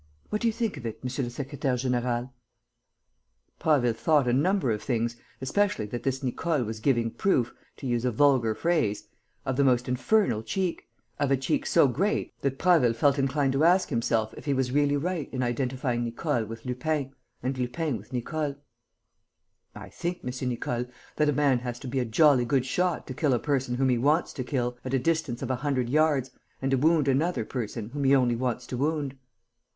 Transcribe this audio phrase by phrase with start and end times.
[0.31, 2.31] What do you think of it, monsieur le secrétaire; général?"
[3.59, 8.03] Prasville thought a number of things, especially that this Nicole was giving proof, to use
[8.03, 9.07] a vulgar phrase,
[9.45, 13.63] of the most infernal cheek, of a cheek so great that Prasville felt inclined to
[13.63, 17.13] ask himself if he was really right in identifying Nicole with Lupin
[17.43, 18.55] and Lupin with Nicole.
[19.75, 20.49] "I think, M.
[20.49, 20.85] Nicole,
[21.17, 23.89] that a man has to be a jolly good shot to kill a person whom
[23.89, 27.45] he wants to kill, at a distance of a hundred yards, and to wound another
[27.45, 29.15] person whom he only wants to wound."